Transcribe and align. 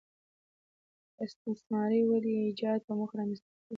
د 1.15 1.17
استثماري 1.27 2.01
ودې 2.09 2.33
ایجاد 2.47 2.79
په 2.87 2.91
موخه 2.99 3.15
رامنځته 3.19 3.47
کوي 3.51 3.59